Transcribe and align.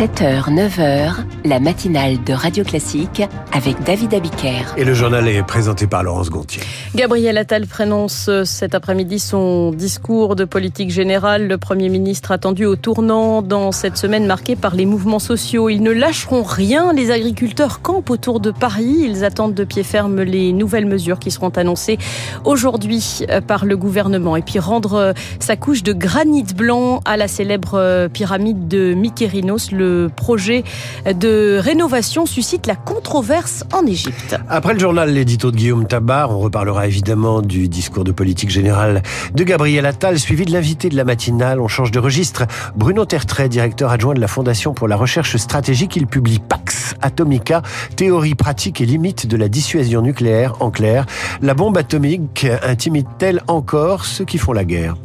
7h, 0.00 0.48
9h, 0.48 1.39
la 1.44 1.60
matinale 1.60 2.22
de 2.24 2.32
Radio 2.32 2.64
Classique 2.64 3.22
avec 3.52 3.82
David 3.84 4.14
Abiker. 4.14 4.74
Et 4.76 4.84
le 4.84 4.94
journal 4.94 5.26
est 5.28 5.42
présenté 5.42 5.86
par 5.86 6.02
Laurence 6.02 6.30
Gontier. 6.30 6.62
Gabriel 6.94 7.38
Attal 7.38 7.66
prononce 7.66 8.28
cet 8.44 8.74
après-midi 8.74 9.18
son 9.18 9.70
discours 9.70 10.36
de 10.36 10.44
politique 10.44 10.90
générale. 10.90 11.46
Le 11.46 11.56
Premier 11.56 11.88
ministre 11.88 12.32
attendu 12.32 12.66
au 12.66 12.76
tournant 12.76 13.42
dans 13.42 13.72
cette 13.72 13.96
semaine 13.96 14.26
marquée 14.26 14.56
par 14.56 14.74
les 14.74 14.86
mouvements 14.86 15.18
sociaux. 15.18 15.68
Ils 15.68 15.82
ne 15.82 15.92
lâcheront 15.92 16.42
rien. 16.42 16.92
Les 16.92 17.10
agriculteurs 17.10 17.80
campent 17.80 18.10
autour 18.10 18.40
de 18.40 18.50
Paris. 18.50 18.96
Ils 19.00 19.24
attendent 19.24 19.54
de 19.54 19.64
pied 19.64 19.82
ferme 19.82 20.22
les 20.22 20.52
nouvelles 20.52 20.86
mesures 20.86 21.18
qui 21.18 21.30
seront 21.30 21.50
annoncées 21.50 21.98
aujourd'hui 22.44 23.24
par 23.46 23.64
le 23.64 23.76
gouvernement. 23.76 24.36
Et 24.36 24.42
puis 24.42 24.58
rendre 24.58 25.14
sa 25.38 25.56
couche 25.56 25.82
de 25.82 25.92
granit 25.92 26.44
blanc 26.54 27.00
à 27.04 27.16
la 27.16 27.28
célèbre 27.28 28.08
pyramide 28.12 28.68
de 28.68 28.94
Mykérinos 28.94 29.72
le 29.72 30.10
projet 30.14 30.64
de 31.06 31.29
rénovation 31.60 32.26
suscite 32.26 32.66
la 32.66 32.76
controverse 32.76 33.64
en 33.72 33.86
Égypte. 33.86 34.36
Après 34.48 34.74
le 34.74 34.78
journal 34.78 35.10
L'édito 35.10 35.50
de 35.50 35.56
Guillaume 35.56 35.86
Tabar, 35.86 36.30
on 36.30 36.38
reparlera 36.38 36.86
évidemment 36.86 37.42
du 37.42 37.68
discours 37.68 38.04
de 38.04 38.12
politique 38.12 38.50
générale 38.50 39.02
de 39.34 39.44
Gabriel 39.44 39.86
Attal, 39.86 40.18
suivi 40.18 40.44
de 40.44 40.52
l'invité 40.52 40.88
de 40.88 40.96
la 40.96 41.04
matinale. 41.04 41.60
On 41.60 41.68
change 41.68 41.90
de 41.90 41.98
registre. 41.98 42.46
Bruno 42.76 43.04
Tertrais, 43.04 43.48
directeur 43.48 43.90
adjoint 43.90 44.14
de 44.14 44.20
la 44.20 44.28
Fondation 44.28 44.74
pour 44.74 44.88
la 44.88 44.96
recherche 44.96 45.36
stratégique, 45.36 45.96
il 45.96 46.06
publie 46.06 46.38
Pax 46.38 46.94
Atomica, 47.02 47.62
théorie 47.96 48.34
pratique 48.34 48.80
et 48.80 48.86
limite 48.86 49.26
de 49.26 49.36
la 49.36 49.48
dissuasion 49.48 50.02
nucléaire. 50.02 50.54
En 50.60 50.70
clair, 50.70 51.06
la 51.42 51.54
bombe 51.54 51.78
atomique 51.78 52.46
intimide-t-elle 52.62 53.42
encore 53.48 54.04
ceux 54.04 54.24
qui 54.24 54.38
font 54.38 54.52
la 54.52 54.64
guerre? 54.64 54.96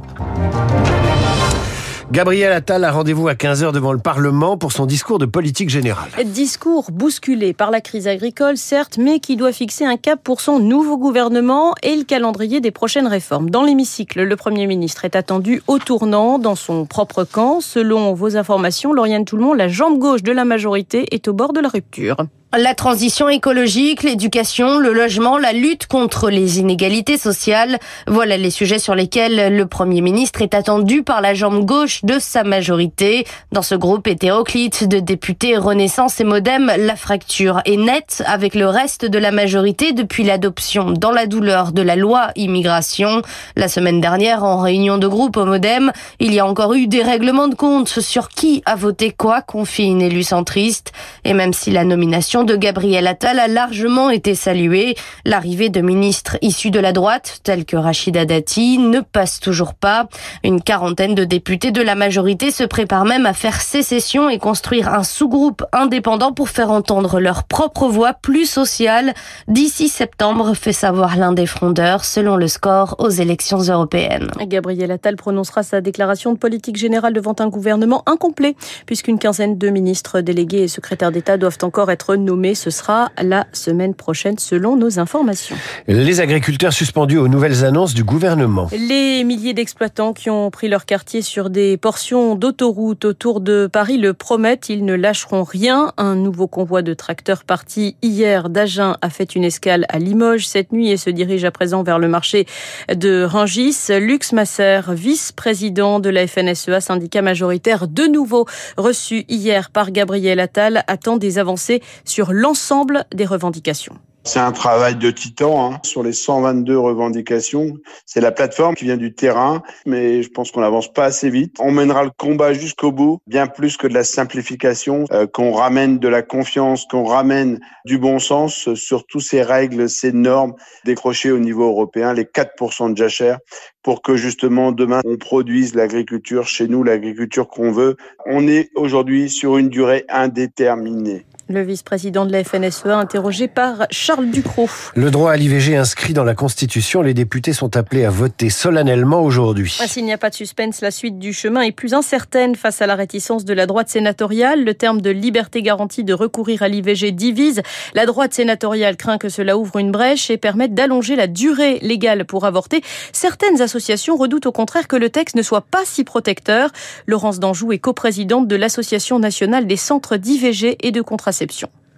Gabriel 2.12 2.52
Attal 2.52 2.84
a 2.84 2.92
rendez-vous 2.92 3.28
à 3.28 3.34
15h 3.34 3.72
devant 3.72 3.92
le 3.92 3.98
Parlement 3.98 4.58
pour 4.58 4.72
son 4.72 4.86
discours 4.86 5.18
de 5.18 5.26
politique 5.26 5.70
générale. 5.70 6.10
Discours 6.24 6.92
bousculé 6.92 7.54
par 7.54 7.72
la 7.72 7.82
crise 7.82 8.08
agricole, 8.08 8.58
certes, 8.58 9.00
mais 9.00 9.20
qui 9.20 9.36
doit 9.36 9.52
fixer 9.52 9.86
un 9.86 9.98
cap 9.98 10.20
pour 10.24 10.40
son 10.40 10.60
nouveau 10.60 10.98
gouvernement 10.98 11.74
et 11.82 11.96
le 11.96 12.04
calendrier 12.04 12.62
des 12.62 12.70
prochaines 12.70 13.08
réformes. 13.08 13.50
Dans 13.50 13.64
l'hémicycle, 13.64 14.22
le 14.22 14.36
Premier 14.36 14.68
ministre 14.68 15.04
est 15.04 15.16
attendu 15.16 15.64
au 15.68 15.80
tournant 15.80 16.38
dans 16.38 16.56
son 16.56 16.86
propre 16.86 17.24
camp. 17.24 17.60
Selon 17.60 18.14
vos 18.14 18.38
informations, 18.38 18.94
Lauriane 18.94 19.26
Tout-le-Monde, 19.26 19.58
la 19.58 19.68
jambe 19.68 19.98
gauche 19.98 20.22
de 20.22 20.32
la 20.32 20.46
majorité 20.46 21.08
est 21.12 21.28
au 21.28 21.34
bord 21.34 21.54
de 21.54 21.60
la 21.60 21.70
rupture. 21.70 22.18
La 22.58 22.74
transition 22.74 23.28
écologique, 23.28 24.04
l'éducation, 24.04 24.78
le 24.78 24.94
logement, 24.94 25.38
la 25.38 25.52
lutte 25.52 25.88
contre 25.88 26.30
les 26.30 26.60
inégalités 26.60 27.18
sociales, 27.18 27.80
voilà 28.08 28.38
les 28.38 28.50
sujets 28.50 28.80
sur 28.80 28.96
lesquels 28.96 29.54
le 29.54 29.66
Premier 29.66 30.00
ministre 30.00 30.42
est 30.42 30.54
attendu 30.54 31.04
par 31.04 31.20
la 31.20 31.34
jambe 31.34 31.66
gauche 31.66 32.06
de 32.06 32.18
sa 32.18 32.46
majorité. 32.46 33.26
Dans 33.52 33.62
ce 33.62 33.76
groupe 33.76 34.08
hétéroclite 34.08 34.88
de 34.88 35.00
députés 35.00 35.58
Renaissance 35.58 36.22
et 36.22 36.24
Modem, 36.24 36.72
la 36.78 36.96
fracture 36.96 37.60
est 37.66 37.76
nette 37.76 38.24
avec 38.26 38.56
le 38.56 38.70
reste 38.70 39.06
de 39.06 39.18
la 39.18 39.32
majorité 39.32 39.92
depuis 39.92 40.24
l'adoption 40.24 40.92
dans 40.92 41.12
la 41.12 41.26
douleur 41.26 41.74
de 41.74 41.82
la 41.82 41.98
loi 41.98 42.30
immigration. 42.38 43.22
La 43.58 43.68
semaine 43.68 44.00
dernière, 44.00 44.46
en 44.46 44.62
réunion 44.62 44.98
de 44.98 45.08
groupe 45.08 45.36
au 45.36 45.46
Modem, 45.46 45.92
il 46.22 46.34
y 46.34 46.40
a 46.40 46.46
encore 46.46 46.74
eu 46.74 46.88
des 46.88 47.04
règlements 47.04 47.50
de 47.50 47.56
compte 47.56 48.00
sur 48.00 48.30
qui 48.30 48.64
a 48.66 48.76
voté 48.76 49.12
quoi, 49.12 49.42
confie 49.42 49.88
une 49.88 50.02
élue 50.02 50.24
centriste. 50.24 50.94
Et 51.26 51.34
même 51.34 51.52
si 51.52 51.72
la 51.72 51.84
nomination 51.84 52.45
de 52.46 52.56
Gabriel 52.56 53.08
Attal 53.08 53.40
a 53.40 53.48
largement 53.48 54.10
été 54.10 54.36
saluée. 54.36 54.96
L'arrivée 55.26 55.70
de 55.70 55.82
ministres 55.82 56.38
issus 56.42 56.72
de 56.72 56.80
la 56.80 56.92
droite, 56.92 57.40
tels 57.44 57.66
que 57.66 57.76
Rachida 57.76 58.26
Dati, 58.26 58.78
ne 58.78 59.02
passe 59.02 59.40
toujours 59.40 59.74
pas. 59.74 60.08
Une 60.44 60.62
quarantaine 60.62 61.16
de 61.16 61.24
députés 61.24 61.72
de 61.72 61.82
la 61.82 61.96
majorité 61.96 62.52
se 62.52 62.64
préparent 62.64 63.06
même 63.06 63.26
à 63.26 63.34
faire 63.34 63.62
sécession 63.62 64.30
et 64.30 64.38
construire 64.38 64.94
un 64.94 65.04
sous-groupe 65.04 65.64
indépendant 65.74 66.32
pour 66.32 66.50
faire 66.50 66.72
entendre 66.72 67.20
leur 67.20 67.44
propre 67.44 67.88
voix 67.88 68.14
plus 68.14 68.46
sociale. 68.46 69.14
D'ici 69.48 69.90
septembre, 69.90 70.54
fait 70.54 70.74
savoir 70.74 71.18
l'un 71.18 71.34
des 71.34 71.46
frondeurs, 71.46 72.06
selon 72.06 72.36
le 72.36 72.48
score 72.48 72.96
aux 73.00 73.10
élections 73.10 73.60
européennes. 73.60 74.30
Gabriel 74.48 74.92
Attal 74.92 75.16
prononcera 75.16 75.64
sa 75.64 75.82
déclaration 75.82 76.34
de 76.34 76.38
politique 76.38 76.78
générale 76.78 77.14
devant 77.14 77.36
un 77.40 77.48
gouvernement 77.48 78.04
incomplet, 78.06 78.56
puisqu'une 78.86 79.20
quinzaine 79.20 79.58
de 79.58 79.70
ministres 79.70 80.22
délégués 80.22 80.64
et 80.64 80.68
secrétaires 80.68 81.12
d'État 81.12 81.38
doivent 81.38 81.58
encore 81.62 81.92
être 81.92 82.16
nommés. 82.26 82.56
Ce 82.56 82.70
sera 82.70 83.12
la 83.22 83.48
semaine 83.54 83.94
prochaine, 83.94 84.38
selon 84.38 84.76
nos 84.76 85.00
informations. 85.00 85.56
Les 85.88 86.20
agriculteurs 86.20 86.74
suspendus 86.74 87.18
aux 87.18 87.28
nouvelles 87.28 87.64
annonces 87.64 87.94
du 87.94 88.04
gouvernement. 88.04 88.68
Les 88.74 89.24
milliers 89.24 89.54
d'exploitants 89.54 90.14
qui 90.14 90.30
ont 90.30 90.50
pris 90.52 90.68
leur 90.68 90.86
quartier 90.86 91.22
sur 91.22 91.50
des 91.50 91.78
portions 91.78 92.36
d'autoroute 92.36 93.06
autour 93.06 93.40
de 93.40 93.70
Paris 93.72 93.98
le 93.98 94.14
promettent. 94.14 94.70
Ils 94.70 94.84
ne 94.84 94.96
lâcheront 94.96 95.44
rien. 95.44 95.94
Un 95.98 96.16
nouveau 96.16 96.48
convoi 96.48 96.82
de 96.82 96.94
tracteurs 96.94 97.44
parti 97.44 97.96
hier 98.02 98.50
d'Agen 98.50 98.98
a 99.02 99.10
fait 99.10 99.36
une 99.36 99.44
escale 99.44 99.86
à 99.90 100.00
Limoges 100.00 100.48
cette 100.48 100.72
nuit 100.72 100.90
et 100.90 100.98
se 100.98 101.10
dirige 101.10 101.46
à 101.46 101.52
présent 101.52 101.84
vers 101.84 102.00
le 102.00 102.08
marché 102.08 102.48
de 102.94 103.24
Rangis. 103.24 103.76
Lux 103.90 104.34
Masser, 104.34 104.82
vice-président 104.90 106.00
de 106.00 106.10
la 106.10 106.26
FNSEA, 106.26 106.82
syndicat 106.82 107.22
majoritaire, 107.22 107.88
de 107.88 108.04
nouveau 108.04 108.46
reçu 108.78 109.26
hier 109.28 109.70
par 109.70 109.92
Gabriel 109.92 110.40
Attal, 110.40 110.84
attend 110.88 111.18
des 111.18 111.38
avancées 111.38 111.82
sur 112.06 112.15
l'ensemble 112.24 113.06
des 113.14 113.26
revendications. 113.26 113.98
C'est 114.28 114.40
un 114.40 114.52
travail 114.52 114.96
de 114.96 115.12
titan 115.12 115.74
hein. 115.74 115.80
sur 115.84 116.02
les 116.02 116.12
122 116.12 116.80
revendications. 116.80 117.74
C'est 118.08 118.22
la 118.22 118.32
plateforme 118.32 118.74
qui 118.74 118.86
vient 118.86 118.98
du 118.98 119.14
terrain, 119.14 119.62
mais 119.86 120.24
je 120.24 120.30
pense 120.30 120.50
qu'on 120.50 120.62
n'avance 120.62 120.92
pas 120.92 121.06
assez 121.06 121.30
vite. 121.30 121.58
On 121.60 121.70
mènera 121.70 122.04
le 122.04 122.10
combat 122.10 122.52
jusqu'au 122.52 122.92
bout, 122.92 123.20
bien 123.28 123.46
plus 123.46 123.78
que 123.78 123.86
de 123.86 123.94
la 123.94 124.04
simplification, 124.04 125.06
euh, 125.12 125.28
qu'on 125.28 125.52
ramène 125.52 126.00
de 126.00 126.08
la 126.08 126.24
confiance, 126.24 126.88
qu'on 126.90 127.04
ramène 127.04 127.60
du 127.86 128.00
bon 128.00 128.18
sens 128.18 128.74
sur 128.74 129.06
toutes 129.06 129.22
ces 129.22 129.44
règles, 129.44 129.88
ces 129.88 130.12
normes 130.12 130.56
décrochées 130.86 131.32
au 131.32 131.40
niveau 131.40 131.66
européen, 131.66 132.12
les 132.12 132.26
4% 132.26 132.94
de 132.94 132.98
jachère, 132.98 133.38
pour 133.84 134.02
que 134.02 134.16
justement 134.16 134.72
demain 134.72 135.02
on 135.06 135.18
produise 135.18 135.76
l'agriculture 135.76 136.48
chez 136.48 136.68
nous, 136.68 136.84
l'agriculture 136.84 137.48
qu'on 137.48 137.72
veut. 137.72 137.96
On 138.26 138.48
est 138.48 138.72
aujourd'hui 138.74 139.30
sur 139.30 139.58
une 139.58 139.70
durée 139.70 140.04
indéterminée. 140.10 141.28
Le 141.48 141.62
vice-président 141.62 142.26
de 142.26 142.32
la 142.32 142.44
FNSEA 142.44 142.98
interrogé 142.98 143.48
par 143.48 143.86
Charles 143.92 144.32
Ducrot. 144.32 144.68
Le 144.96 145.12
droit 145.12 145.32
à 145.32 145.36
l'IVG 145.38 145.76
inscrit 145.76 146.14
dans 146.14 146.24
la 146.24 146.34
Constitution, 146.34 147.04
les 147.04 147.14
députés 147.14 147.54
sont 147.54 147.78
appelés 147.78 148.04
à 148.04 148.10
voter 148.10 148.50
solennellement 148.50 149.22
aujourd'hui. 149.22 149.78
Ah, 149.80 149.88
s'il 149.88 150.06
n'y 150.06 150.14
a 150.14 150.18
pas 150.18 150.32
de 150.32 150.36
suspense, 150.36 150.82
la 150.82 150.90
suite 150.90 151.20
du 151.20 151.34
chemin 151.34 151.62
est 151.62 151.72
plus 151.72 151.94
incertaine 151.94 152.56
face 152.56 152.82
à 152.82 152.88
la 152.88 152.96
réticence 152.96 153.46
de 153.46 153.54
la 153.54 153.68
droite 153.68 153.90
sénatoriale. 153.90 154.64
Le 154.64 154.74
terme 154.74 155.02
de 155.02 155.12
liberté 155.12 155.62
garantie 155.62 156.04
de 156.04 156.16
recourir 156.16 156.64
à 156.64 156.68
l'IVG 156.68 157.12
divise. 157.12 157.62
La 157.94 158.08
droite 158.08 158.34
sénatoriale 158.34 158.98
craint 158.98 159.20
que 159.20 159.30
cela 159.30 159.56
ouvre 159.56 159.78
une 159.78 159.92
brèche 159.92 160.32
et 160.32 160.38
permette 160.38 160.74
d'allonger 160.74 161.16
la 161.16 161.28
durée 161.28 161.78
légale 161.84 162.26
pour 162.26 162.46
avorter. 162.46 162.82
Certaines 163.14 163.62
associations 163.62 164.16
redoutent 164.16 164.48
au 164.48 164.52
contraire 164.52 164.88
que 164.88 164.96
le 164.96 165.12
texte 165.12 165.36
ne 165.36 165.44
soit 165.44 165.62
pas 165.62 165.86
si 165.86 166.04
protecteur. 166.04 166.72
Laurence 167.06 167.40
Danjou 167.40 167.72
est 167.72 167.78
coprésidente 167.78 168.48
de 168.48 168.56
l'Association 168.56 169.20
nationale 169.20 169.68
des 169.68 169.78
centres 169.78 170.18
d'IVG 170.18 170.78
et 170.82 170.92
de 170.92 171.02
contraception. 171.04 171.35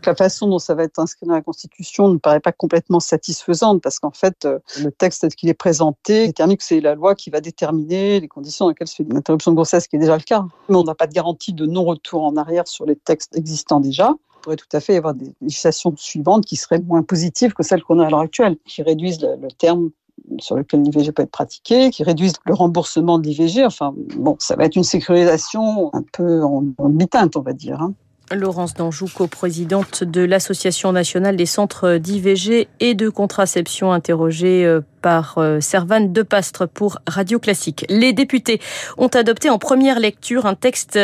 La 0.06 0.16
façon 0.16 0.48
dont 0.48 0.60
ça 0.60 0.74
va 0.74 0.84
être 0.84 1.00
inscrit 1.00 1.26
dans 1.26 1.34
la 1.34 1.42
Constitution 1.42 2.08
ne 2.08 2.18
paraît 2.18 2.40
pas 2.40 2.54
complètement 2.54 3.02
satisfaisante 3.02 3.82
parce 3.82 4.00
qu'en 4.00 4.12
fait, 4.12 4.46
euh, 4.46 4.60
le 4.82 4.90
texte 4.90 5.22
tel 5.22 5.36
qu'il 5.36 5.50
est 5.50 5.54
présenté 5.54 6.28
détermine 6.28 6.56
que 6.56 6.64
c'est 6.64 6.80
la 6.80 6.96
loi 6.96 7.14
qui 7.14 7.30
va 7.30 7.42
déterminer 7.42 8.22
les 8.22 8.28
conditions 8.30 8.66
dans 8.66 8.70
lesquelles 8.70 8.88
se 8.88 8.96
fait 8.96 9.04
une 9.04 9.18
interruption 9.18 9.52
de 9.52 9.56
grossesse, 9.56 9.88
qui 9.88 9.98
est 9.98 10.00
déjà 10.00 10.16
le 10.16 10.24
cas. 10.24 10.46
Mais 10.70 10.78
on 10.78 10.84
n'a 10.84 10.96
pas 10.96 11.08
de 11.08 11.14
garantie 11.14 11.52
de 11.52 11.66
non-retour 11.66 12.24
en 12.24 12.38
arrière 12.38 12.68
sur 12.68 12.86
les 12.86 12.96
textes 12.96 13.36
existants 13.36 13.82
déjà. 13.82 14.14
Il 14.36 14.42
pourrait 14.42 14.56
tout 14.56 14.68
à 14.72 14.80
fait 14.80 14.94
y 14.94 14.98
avoir 14.98 15.14
des 15.14 15.34
législations 15.42 15.94
suivantes 15.98 16.46
qui 16.46 16.56
seraient 16.56 16.80
moins 16.80 17.04
positives 17.04 17.54
que 17.54 17.64
celles 17.64 17.84
qu'on 17.84 18.00
a 18.00 18.06
à 18.06 18.10
l'heure 18.10 18.22
actuelle, 18.22 18.56
qui 18.66 18.84
réduisent 18.84 19.22
le, 19.22 19.50
terme 19.58 19.90
sur 20.40 20.56
lequel 20.56 20.84
l'IVG 20.84 21.12
peut 21.12 21.24
être 21.24 21.32
pratiqué, 21.32 21.90
qui 21.90 22.04
réduisent 22.04 22.38
le 22.46 22.54
remboursement 22.54 23.20
de 23.20 23.28
l'IVG. 23.28 23.66
Enfin, 23.66 23.94
bon, 24.16 24.38
ça 24.40 24.56
va 24.56 24.64
être 24.66 24.78
une 24.78 24.86
sécurisation 24.86 25.94
un 25.94 26.04
peu 26.14 26.44
en, 26.44 26.64
en 26.78 26.98
on 27.36 27.42
va 27.42 27.54
dire. 27.54 27.82
Hein. 27.82 27.94
Laurence 28.34 28.74
Danjou, 28.74 29.08
coprésidente 29.14 30.04
de 30.04 30.22
l'Association 30.22 30.92
nationale 30.92 31.38
des 31.38 31.46
centres 31.46 31.98
d'IVG 31.98 32.68
et 32.80 32.94
de 32.94 33.10
contraception, 33.10 33.92
interrogée 33.92 34.80
par 35.08 35.40
Servane 35.62 36.12
Depastre 36.12 36.68
pour 36.68 36.98
Radio 37.08 37.40
Classique. 37.40 37.86
Les 37.88 38.12
députés 38.12 38.60
ont 38.98 39.08
adopté 39.08 39.50
en 39.50 39.58
première 39.58 40.02
lecture 40.02 40.46
un 40.46 40.54
texte 40.54 41.00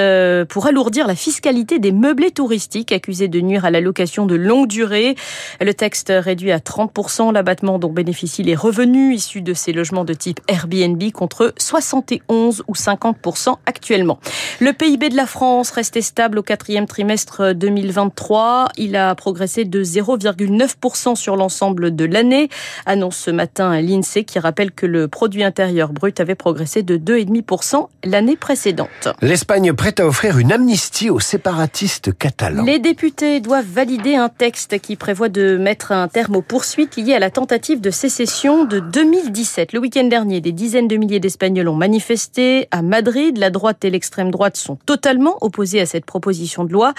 pour 0.50 0.66
alourdir 0.66 1.08
la 1.08 1.16
fiscalité 1.16 1.80
des 1.80 1.94
meublés 1.94 2.32
touristiques 2.32 2.92
accusés 2.92 3.30
de 3.30 3.40
nuire 3.40 3.64
à 3.64 3.72
la 3.72 3.80
location 3.80 4.26
de 4.26 4.36
longue 4.36 4.68
durée. 4.68 5.16
Le 5.62 5.74
texte 5.74 6.12
réduit 6.14 6.52
à 6.52 6.58
30% 6.58 7.32
l'abattement 7.32 7.80
dont 7.80 7.94
bénéficient 7.94 8.44
les 8.44 8.56
revenus 8.56 9.16
issus 9.16 9.42
de 9.42 9.54
ces 9.54 9.72
logements 9.72 10.04
de 10.04 10.14
type 10.14 10.42
Airbnb 10.50 11.02
contre 11.14 11.54
71 11.58 12.64
ou 12.68 12.74
50% 12.74 13.56
actuellement. 13.66 14.20
Le 14.60 14.74
PIB 14.74 15.08
de 15.08 15.16
la 15.16 15.28
France 15.28 15.72
restait 15.72 16.02
stable 16.02 16.40
au 16.40 16.44
quatrième 16.44 16.88
trimestre 16.88 17.54
2023. 17.54 18.68
Il 18.76 18.98
a 18.98 19.16
progressé 19.16 19.64
de 19.64 19.82
0,9% 19.82 21.16
sur 21.16 21.38
l'ensemble 21.38 21.96
de 21.96 22.04
l'année, 22.04 22.50
annonce 22.86 23.16
ce 23.16 23.32
matin 23.32 23.72
l'INSEE 23.94 24.24
qui 24.24 24.40
rappelle 24.40 24.72
que 24.72 24.86
le 24.86 25.08
produit 25.08 25.44
intérieur 25.44 25.92
brut 25.92 26.20
avait 26.20 26.36
progressé 26.36 26.84
de 26.84 26.98
2,5% 26.98 27.88
l'année 28.04 28.36
précédente. 28.36 28.90
L'Espagne 29.22 29.74
prête 29.74 30.00
à 30.00 30.08
offrir 30.08 30.38
une 30.38 30.52
amnistie 30.52 31.10
aux 31.10 31.20
séparatistes 31.20 32.18
catalans. 32.18 32.64
Les 32.64 32.80
députés 32.80 33.40
doivent 33.40 33.66
valider 33.66 34.16
un 34.16 34.30
texte 34.30 34.80
qui 34.80 34.96
prévoit 34.96 35.30
de 35.30 35.58
mettre 35.58 35.92
un 35.92 36.08
terme 36.08 36.36
aux 36.36 36.42
poursuites 36.42 36.96
liées 36.96 37.14
à 37.14 37.20
la 37.20 37.30
tentative 37.30 37.82
de 37.82 37.92
sécession 37.92 38.66
de 38.66 38.80
2017. 38.80 39.74
Le 39.74 39.80
week-end 39.80 40.06
dernier, 40.06 40.42
des 40.42 40.52
dizaines 40.52 40.88
de 40.88 40.96
milliers 40.96 41.20
d'Espagnols 41.20 41.68
ont 41.68 41.76
manifesté 41.76 42.68
à 42.72 42.82
Madrid. 42.82 43.38
La 43.38 43.50
droite 43.50 43.86
et 43.86 43.90
l'extrême 43.90 44.32
droite 44.32 44.58
sont 44.58 44.78
totalement 44.86 45.38
opposés 45.42 45.82
à 45.82 45.86
cette 45.86 46.06
proposition 46.06 46.64
de 46.64 46.74
loi 46.74 46.94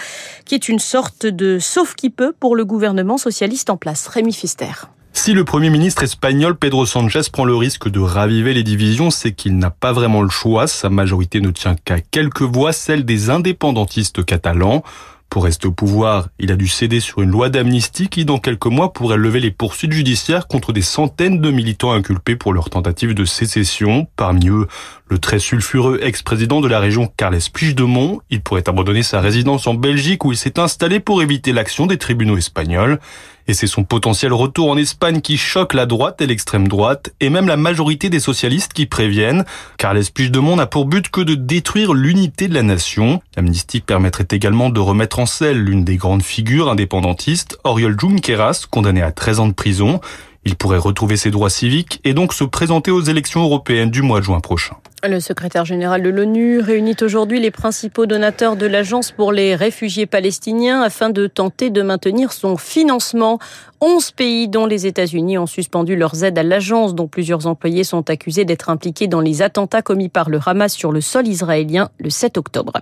qui 0.44 0.55
est 0.55 0.69
une 0.69 0.79
sorte 0.79 1.26
de 1.26 1.58
sauf 1.58 1.94
qui 1.94 2.11
peut 2.11 2.35
pour 2.38 2.56
le 2.56 2.64
gouvernement 2.64 3.19
socialiste 3.19 3.70
en 3.70 3.76
place. 3.76 4.06
Rémi 4.06 4.32
Fister. 4.32 4.73
Si 5.17 5.33
le 5.33 5.45
Premier 5.45 5.71
ministre 5.71 6.03
espagnol 6.03 6.57
Pedro 6.57 6.85
Sanchez 6.85 7.23
prend 7.33 7.45
le 7.45 7.55
risque 7.55 7.89
de 7.89 8.01
raviver 8.01 8.53
les 8.53 8.65
divisions, 8.65 9.11
c'est 9.11 9.33
qu'il 9.33 9.57
n'a 9.57 9.71
pas 9.71 9.93
vraiment 9.93 10.21
le 10.21 10.29
choix. 10.29 10.67
Sa 10.67 10.91
majorité 10.91 11.41
ne 11.41 11.51
tient 11.51 11.77
qu'à 11.77 12.01
quelques 12.01 12.43
voix, 12.43 12.73
celle 12.73 13.05
des 13.05 13.31
indépendantistes 13.31 14.25
catalans. 14.25 14.83
Pour 15.31 15.45
rester 15.45 15.67
au 15.67 15.73
pouvoir, 15.73 16.29
il 16.39 16.53
a 16.53 16.57
dû 16.57 16.69
céder 16.69 17.01
sur 17.01 17.23
une 17.23 17.31
loi 17.31 17.49
d'amnistie 17.49 18.09
qui, 18.09 18.25
dans 18.25 18.39
quelques 18.39 18.67
mois, 18.67 18.93
pourrait 18.93 19.17
lever 19.17 19.41
les 19.41 19.51
poursuites 19.51 19.93
judiciaires 19.93 20.47
contre 20.47 20.73
des 20.73 20.83
centaines 20.83 21.41
de 21.41 21.51
militants 21.51 21.93
inculpés 21.93 22.37
pour 22.37 22.53
leur 22.53 22.69
tentative 22.69 23.15
de 23.15 23.25
sécession. 23.25 24.07
Parmi 24.17 24.49
eux, 24.49 24.67
le 25.09 25.19
très 25.19 25.39
sulfureux 25.39 26.01
ex-président 26.03 26.61
de 26.61 26.69
la 26.69 26.81
région 26.81 27.11
Carles 27.17 27.39
Puigdemont. 27.53 28.21
Il 28.31 28.43
pourrait 28.43 28.69
abandonner 28.69 29.03
sa 29.03 29.21
résidence 29.21 29.67
en 29.67 29.75
Belgique 29.75 30.25
où 30.25 30.33
il 30.33 30.39
s'est 30.39 30.59
installé 30.59 31.01
pour 31.01 31.23
éviter 31.23 31.53
l'action 31.53 31.87
des 31.87 31.99
tribunaux 31.99 32.37
espagnols. 32.37 33.01
Et 33.46 33.55
c'est 33.55 33.67
son 33.67 33.85
potentiel 33.85 34.32
retour 34.32 34.70
en 34.70 34.76
Espagne 34.76 35.20
qui 35.20 35.37
choque 35.37 35.75
la 35.75 35.87
droite 35.87 36.20
et 36.23 36.26
l'extrême 36.26 36.69
droite, 36.69 37.12
et 37.20 37.29
même 37.29 37.46
la 37.46 37.56
majorité 37.56 38.08
des 38.08 38.20
socialistes 38.20 38.73
qui 38.73 38.87
préviennent. 38.87 39.44
Carles 39.76 40.05
Puigdemont 40.12 40.56
n'a 40.56 40.67
pour 40.67 40.87
but 40.87 41.08
que 41.11 41.20
de 41.20 41.35
détruire 41.35 41.93
l'unité 41.93 42.49
de 42.49 42.55
la 42.55 42.62
nation. 42.62 43.20
L'amnistie 43.37 43.81
permettrait 43.81 44.26
également 44.31 44.70
de 44.70 44.81
remettre 44.81 45.19
en 45.19 45.26
selle 45.26 45.62
l'une 45.62 45.85
des 45.85 45.96
grandes 45.96 46.23
figures 46.23 46.70
indépendantistes, 46.70 47.58
Oriol 47.64 47.96
Junqueras, 47.99 48.67
condamné 48.70 49.02
à 49.02 49.12
13 49.12 49.41
ans 49.41 49.49
de 49.49 49.52
prison. 49.52 50.00
Il 50.44 50.56
pourrait 50.56 50.79
retrouver 50.79 51.17
ses 51.17 51.31
droits 51.31 51.50
civiques 51.50 52.00
et 52.05 52.12
donc 52.12 52.35
se 52.35 52.44
présenter 52.44 52.91
aux 52.91 53.00
élections 53.00 53.43
européennes 53.43 53.91
du 53.91 54.02
mois 54.02 54.20
de 54.20 54.25
juin 54.25 54.41
prochain. 54.41 54.76
Le 55.06 55.20
secrétaire 55.20 55.67
général 55.67 56.02
de 56.02 56.08
l'ONU 56.08 56.61
réunit 56.61 56.96
aujourd'hui 57.02 57.38
les 57.38 57.50
principaux 57.50 58.06
donateurs 58.06 58.56
de 58.56 58.64
l'Agence 58.64 59.11
pour 59.11 59.32
les 59.32 59.55
réfugiés 59.55 60.06
palestiniens 60.06 60.81
afin 60.81 61.11
de 61.11 61.26
tenter 61.26 61.69
de 61.69 61.82
maintenir 61.82 62.32
son 62.32 62.56
financement. 62.56 63.38
11 63.82 64.12
pays, 64.12 64.49
dont 64.49 64.64
les 64.64 64.87
États-Unis, 64.87 65.37
ont 65.37 65.46
suspendu 65.46 65.94
leurs 65.94 66.25
aides 66.25 66.38
à 66.38 66.43
l'agence, 66.43 66.94
dont 66.94 67.06
plusieurs 67.06 67.46
employés 67.46 67.85
sont 67.85 68.08
accusés 68.08 68.46
d'être 68.46 68.70
impliqués 68.70 69.06
dans 69.06 69.20
les 69.20 69.43
attentats 69.43 69.82
commis 69.82 70.08
par 70.08 70.31
le 70.31 70.41
Hamas 70.44 70.73
sur 70.73 70.91
le 70.91 71.02
sol 71.02 71.29
israélien 71.29 71.91
le 71.99 72.08
7 72.08 72.38
octobre. 72.38 72.73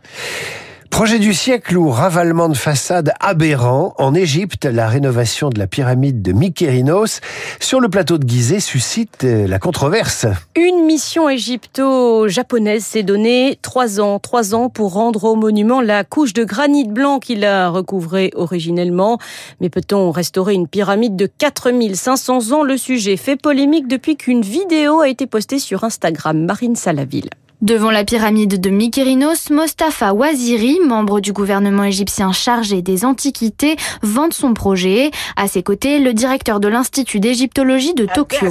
Projet 0.92 1.18
du 1.18 1.32
siècle 1.32 1.78
ou 1.78 1.88
ravalement 1.88 2.50
de 2.50 2.54
façade 2.54 3.14
aberrant. 3.18 3.94
En 3.96 4.14
Égypte, 4.14 4.66
la 4.66 4.88
rénovation 4.88 5.48
de 5.48 5.58
la 5.58 5.66
pyramide 5.66 6.20
de 6.20 6.32
Mykérinos 6.32 7.20
sur 7.60 7.80
le 7.80 7.88
plateau 7.88 8.18
de 8.18 8.28
Gizeh 8.28 8.60
suscite 8.60 9.24
euh, 9.24 9.48
la 9.48 9.58
controverse. 9.58 10.26
Une 10.54 10.84
mission 10.84 11.30
égypto-japonaise 11.30 12.84
s'est 12.84 13.02
donnée 13.02 13.58
trois 13.62 14.00
ans, 14.00 14.18
trois 14.18 14.54
ans 14.54 14.68
pour 14.68 14.92
rendre 14.92 15.24
au 15.24 15.34
monument 15.34 15.80
la 15.80 16.04
couche 16.04 16.34
de 16.34 16.44
granit 16.44 16.86
blanc 16.86 17.20
qu'il 17.20 17.46
a 17.46 17.70
recouvré 17.70 18.30
originellement. 18.36 19.18
Mais 19.62 19.70
peut-on 19.70 20.10
restaurer 20.10 20.52
une 20.52 20.68
pyramide 20.68 21.16
de 21.16 21.26
4500 21.26 22.52
ans? 22.52 22.62
Le 22.62 22.76
sujet 22.76 23.16
fait 23.16 23.36
polémique 23.36 23.88
depuis 23.88 24.16
qu'une 24.16 24.42
vidéo 24.42 25.00
a 25.00 25.08
été 25.08 25.26
postée 25.26 25.58
sur 25.58 25.84
Instagram. 25.84 26.44
Marine 26.44 26.76
Salaville. 26.76 27.30
Devant 27.62 27.92
la 27.92 28.02
pyramide 28.02 28.60
de 28.60 28.70
Mykérinos, 28.70 29.50
Mostafa 29.50 30.12
Waziri, 30.12 30.80
membre 30.84 31.20
du 31.20 31.32
gouvernement 31.32 31.84
égyptien 31.84 32.32
chargé 32.32 32.82
des 32.82 33.04
antiquités, 33.04 33.76
vante 34.02 34.34
son 34.34 34.52
projet. 34.52 35.12
À 35.36 35.46
ses 35.46 35.62
côtés, 35.62 36.00
le 36.00 36.12
directeur 36.12 36.58
de 36.58 36.66
l'Institut 36.66 37.20
d'égyptologie 37.20 37.94
de 37.94 38.08
Tokyo. 38.12 38.48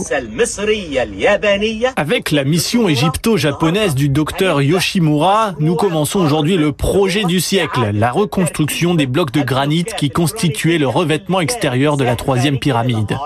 Avec 1.97 2.31
la 2.31 2.45
mission 2.45 2.87
égypto-japonaise 2.87 3.95
du 3.95 4.07
docteur 4.07 4.61
Yoshimura, 4.61 5.55
nous 5.59 5.75
commençons 5.75 6.21
aujourd'hui 6.21 6.55
le 6.55 6.71
projet 6.71 7.25
du 7.25 7.41
siècle, 7.41 7.91
la 7.93 8.11
reconstruction 8.11 8.95
des 8.95 9.07
blocs 9.07 9.33
de 9.33 9.41
granit 9.41 9.83
qui 9.97 10.09
constituaient 10.09 10.77
le 10.77 10.87
revêtement 10.87 11.41
extérieur 11.41 11.97
de 11.97 12.05
la 12.05 12.15
troisième 12.15 12.59
pyramide. 12.59 13.17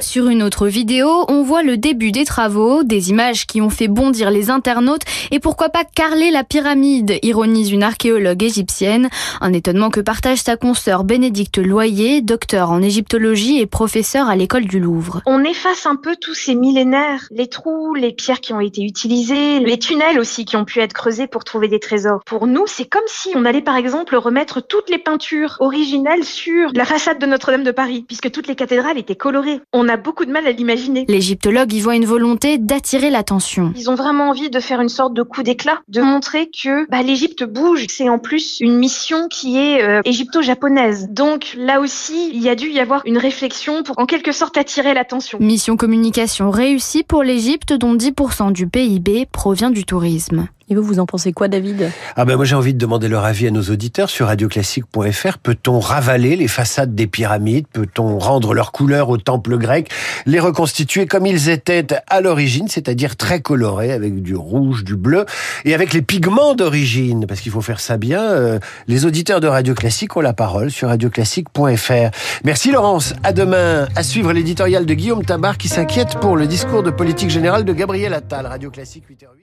Sur 0.00 0.26
une 0.26 0.42
autre 0.42 0.66
vidéo, 0.66 1.24
on 1.28 1.44
voit 1.44 1.62
le 1.62 1.76
début 1.76 2.10
des 2.10 2.24
travaux, 2.24 2.82
des 2.82 3.10
images 3.10 3.46
qui 3.46 3.60
ont 3.60 3.70
fait 3.70 3.86
bondir 3.86 4.32
les 4.32 4.50
internautes 4.50 4.87
et 5.30 5.40
pourquoi 5.40 5.68
pas 5.68 5.84
carler 5.84 6.30
la 6.30 6.44
pyramide, 6.44 7.18
ironise 7.22 7.70
une 7.70 7.82
archéologue 7.82 8.42
égyptienne. 8.42 9.08
Un 9.40 9.52
étonnement 9.52 9.90
que 9.90 10.00
partage 10.00 10.38
sa 10.38 10.56
consoeur 10.56 11.04
Bénédicte 11.04 11.58
Loyer, 11.58 12.20
docteur 12.20 12.70
en 12.70 12.82
égyptologie 12.82 13.60
et 13.60 13.66
professeur 13.66 14.28
à 14.28 14.36
l'école 14.36 14.64
du 14.64 14.80
Louvre. 14.80 15.22
On 15.26 15.44
efface 15.44 15.86
un 15.86 15.96
peu 15.96 16.16
tous 16.16 16.34
ces 16.34 16.54
millénaires, 16.54 17.26
les 17.30 17.48
trous, 17.48 17.94
les 17.94 18.12
pierres 18.12 18.40
qui 18.40 18.52
ont 18.52 18.60
été 18.60 18.82
utilisées, 18.82 19.60
les 19.60 19.78
tunnels 19.78 20.18
aussi 20.18 20.44
qui 20.44 20.56
ont 20.56 20.64
pu 20.64 20.80
être 20.80 20.92
creusés 20.92 21.26
pour 21.26 21.44
trouver 21.44 21.68
des 21.68 21.80
trésors. 21.80 22.20
Pour 22.24 22.46
nous, 22.46 22.64
c'est 22.66 22.86
comme 22.86 23.02
si 23.06 23.30
on 23.34 23.44
allait 23.44 23.62
par 23.62 23.76
exemple 23.76 24.16
remettre 24.16 24.60
toutes 24.60 24.90
les 24.90 24.98
peintures 24.98 25.56
originelles 25.60 26.24
sur 26.24 26.70
la 26.74 26.84
façade 26.84 27.18
de 27.18 27.26
Notre-Dame 27.26 27.64
de 27.64 27.70
Paris, 27.70 28.04
puisque 28.06 28.30
toutes 28.30 28.46
les 28.46 28.54
cathédrales 28.54 28.98
étaient 28.98 29.16
colorées. 29.16 29.60
On 29.72 29.88
a 29.88 29.96
beaucoup 29.96 30.24
de 30.24 30.32
mal 30.32 30.46
à 30.46 30.52
l'imaginer. 30.52 31.04
L'égyptologue 31.08 31.72
y 31.72 31.80
voit 31.80 31.96
une 31.96 32.06
volonté 32.06 32.58
d'attirer 32.58 33.10
l'attention. 33.10 33.72
Ils 33.76 33.90
ont 33.90 33.94
vraiment 33.94 34.28
envie 34.30 34.50
de 34.50 34.60
faire 34.60 34.77
une 34.80 34.88
sorte 34.88 35.14
de 35.14 35.22
coup 35.22 35.42
d'éclat, 35.42 35.80
de 35.88 36.00
montrer 36.00 36.50
que 36.50 36.88
bah, 36.90 37.02
l'Égypte 37.02 37.44
bouge. 37.44 37.86
C'est 37.88 38.08
en 38.08 38.18
plus 38.18 38.58
une 38.60 38.76
mission 38.76 39.28
qui 39.28 39.58
est 39.58 39.82
euh, 39.82 40.00
égypto-japonaise. 40.04 41.08
Donc 41.10 41.54
là 41.56 41.80
aussi, 41.80 42.30
il 42.32 42.42
y 42.42 42.48
a 42.48 42.54
dû 42.54 42.68
y 42.68 42.80
avoir 42.80 43.02
une 43.06 43.18
réflexion 43.18 43.82
pour 43.82 43.98
en 43.98 44.06
quelque 44.06 44.32
sorte 44.32 44.56
attirer 44.56 44.94
l'attention. 44.94 45.38
Mission 45.40 45.76
communication 45.76 46.50
réussie 46.50 47.04
pour 47.04 47.22
l'Égypte 47.22 47.72
dont 47.72 47.94
10% 47.94 48.52
du 48.52 48.66
PIB 48.66 49.26
provient 49.30 49.70
du 49.70 49.84
tourisme. 49.84 50.48
Et 50.70 50.74
vous, 50.74 50.82
vous 50.82 50.98
en 50.98 51.06
pensez 51.06 51.32
quoi, 51.32 51.48
David? 51.48 51.90
Ah 52.14 52.26
ben 52.26 52.36
moi 52.36 52.44
j'ai 52.44 52.54
envie 52.54 52.74
de 52.74 52.78
demander 52.78 53.08
leur 53.08 53.24
avis 53.24 53.46
à 53.46 53.50
nos 53.50 53.62
auditeurs 53.62 54.10
sur 54.10 54.26
radioclassique.fr. 54.26 55.38
Peut-on 55.38 55.80
ravaler 55.80 56.36
les 56.36 56.48
façades 56.48 56.94
des 56.94 57.06
pyramides? 57.06 57.66
Peut-on 57.72 58.18
rendre 58.18 58.52
leur 58.52 58.70
couleur 58.70 59.08
au 59.08 59.16
temple 59.16 59.56
grec? 59.56 59.90
Les 60.26 60.40
reconstituer 60.40 61.06
comme 61.06 61.24
ils 61.24 61.48
étaient 61.48 61.86
à 62.08 62.20
l'origine, 62.20 62.68
c'est-à-dire 62.68 63.16
très 63.16 63.40
colorés, 63.40 63.92
avec 63.92 64.22
du 64.22 64.34
rouge, 64.34 64.84
du 64.84 64.96
bleu, 64.96 65.24
et 65.64 65.74
avec 65.74 65.94
les 65.94 66.02
pigments 66.02 66.54
d'origine, 66.54 67.26
parce 67.26 67.40
qu'il 67.40 67.52
faut 67.52 67.62
faire 67.62 67.80
ça 67.80 67.96
bien. 67.96 68.22
Euh, 68.22 68.58
les 68.88 69.06
auditeurs 69.06 69.40
de 69.40 69.46
Radio 69.46 69.74
Classique 69.74 70.16
ont 70.16 70.20
la 70.20 70.34
parole 70.34 70.70
sur 70.70 70.88
radioclassique.fr. 70.88 72.10
Merci 72.44 72.72
Laurence. 72.72 73.14
À 73.22 73.32
demain. 73.32 73.88
À 73.96 74.02
suivre 74.02 74.32
l'éditorial 74.34 74.84
de 74.84 74.94
Guillaume 74.94 75.24
Tabar 75.24 75.56
qui 75.56 75.68
s'inquiète 75.68 76.18
pour 76.20 76.36
le 76.36 76.46
discours 76.46 76.82
de 76.82 76.90
politique 76.90 77.30
générale 77.30 77.64
de 77.64 77.72
Gabriel 77.72 78.12
Attal. 78.12 78.46
Radio 78.46 78.70
Classique 78.70 79.04
8h08. 79.10 79.38